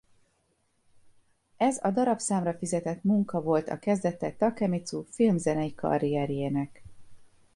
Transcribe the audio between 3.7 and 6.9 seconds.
kezdete Takemicu film-zenei karrierjének.